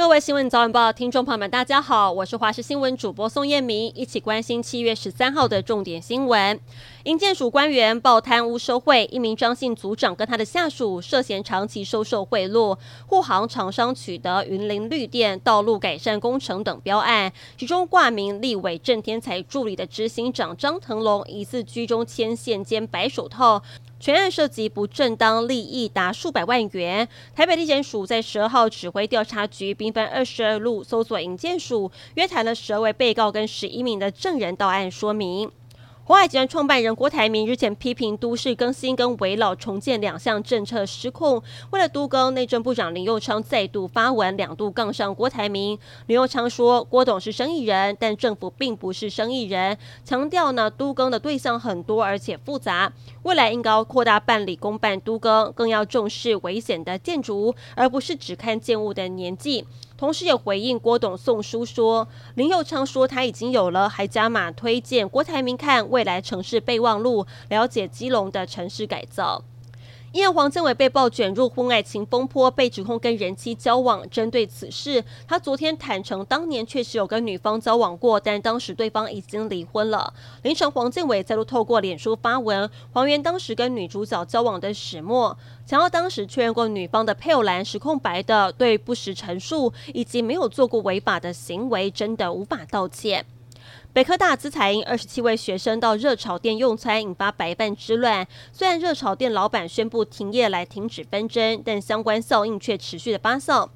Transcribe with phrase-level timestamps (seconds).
[0.00, 6.58] 各位新闻早晚报，听众朋友们，大家好，我是华视新闻主播宋彦明，一起关心七月十三号的重点新闻。
[7.04, 12.78] 营建署官员报贪污受贿，一名张姓组长跟他的下属涉嫌长期收受贿赂，
[13.08, 23.62] 护航厂商取得云林绿电道路改善工程等标案，其中挂名立委郑天才助理的执行长张腾龙疑似居中牵线兼白手套。
[24.00, 27.06] 全案涉及不正当利益达数百万元。
[27.36, 35.50] 台北地检署在十二号指挥调查局兵分二十二路搜索引荐署，约谈了十二位被告跟十一名的证人到案说明。
[36.10, 45.78] 鸿海集团创办人郭台铭日前批评都市更新跟围老重建两项政策失控，为了都更，内政部长林佑昌再度发文两度杠上郭台铭。
[46.06, 52.92] 林佑昌说，郭董是生意人，但政府并不是生意人，强调呢都更的对象很多而且复杂，
[53.22, 59.64] 未来应该要扩大办理公办都更，更要重视危险的建筑，而不是只看建物的年纪。
[60.00, 69.44] 同时也回应郭董送书说，林佑昌说他已经有了，还加码推荐郭台铭看未来城市备忘录，了解基隆的城市改造。
[70.12, 74.08] 因为黄建伟被曝卷入婚外情风波，被指控跟人妻交往。
[74.10, 80.12] 针对此事，他昨天坦承，当年确实有跟女方交往过，但当时对方已经离婚了。
[80.42, 93.24] 凌晨，黄建伟再度透过脸书发文，还原当时跟女主角交往的始末，强调当时确认过女方的配偶栏是空白的，对不实陈述以及没有做过违法的行为，真的无法道歉。
[93.92, 98.24] 北科大资材因二十七位学生到热炒店用餐，引发白饭之乱。
[98.52, 103.68] 虽然热炒店老板宣布停业来停止纷争，但相关效应却持续的发酵。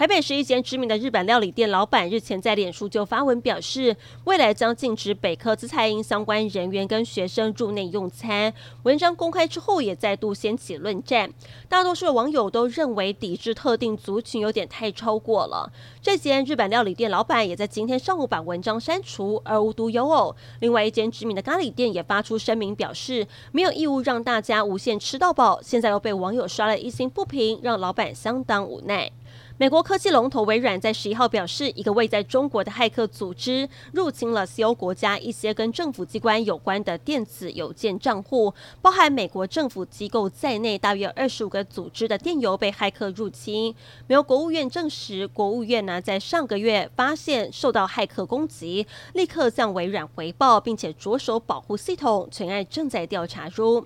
[0.00, 8.50] 台北市一间知名的日本料理店老板日前在脸书就发文表示，未来将禁止北科资材因相关人员跟学生入内用餐。
[8.84, 11.30] 文章公开之后，也再度掀起论战。
[11.68, 15.70] 大多数的网友都认为抵制特定族群有点太超过了。
[16.00, 25.60] 这间日本料理店老板也在今天上午把文章删除，而无独有偶，另外一间知名的咖喱店也发出声明表示，没有义务让大家无限吃到饱。
[25.60, 29.12] 现在又被网友刷了一星不评，让老板相当无奈。
[29.60, 43.74] 美国科技龙头微软在十一号表示，一个位在中国的骇客组织入侵了西欧国家一些跟政府机关有关的电子邮件账户，包含美国政府机构在内，大约二十五个组织的电邮被骇客入侵。
[44.06, 53.84] 美国国务院证实，国务院呢在上个月发现受到骇客攻击，立刻向微软回报，并且着手保护系统，全案正在调查中。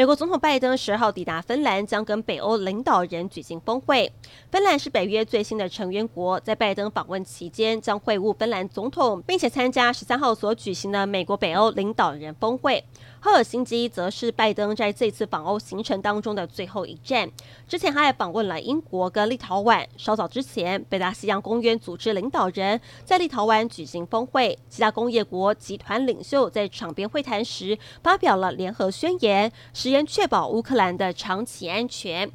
[0.00, 4.10] 美国总统拜登十二号抵达芬兰，将跟北欧领导人举行峰会。
[4.50, 12.82] 芬兰是北约最新的成员国，在拜登访问期间将会晤芬兰总统，并且参加十三号所举行的美国北欧领导人峰会。
[13.22, 17.30] 赫尔辛基则是拜登在这次访欧行程当中的最后一站。
[17.68, 19.84] 之前他还访问了英国跟立陶宛。
[19.98, 29.52] 稍早之前，北大西洋公约组织领导人在立陶宛举行峰会，其他工业国集团领袖在场边会谈时发表了联合宣言。
[29.74, 32.30] 誓言确保乌克兰的长期安全。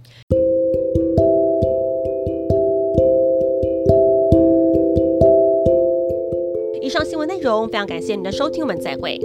[6.80, 9.20] 以上新闻内容非常感谢您的收听，我们再会。